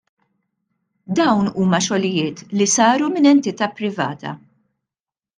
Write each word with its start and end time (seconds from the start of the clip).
Dawn 1.19 1.49
huma 1.63 1.79
xogħlijiet 1.87 2.41
li 2.59 2.67
saru 2.75 3.09
minn 3.17 3.27
entita' 3.35 3.69
privata. 3.81 4.33